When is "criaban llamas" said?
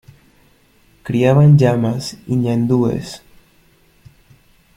1.03-2.17